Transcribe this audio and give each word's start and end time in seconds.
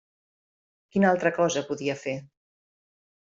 Quina 0.95 1.11
altra 1.15 1.31
cosa 1.35 1.63
podia 1.67 1.97
fer? 2.05 2.15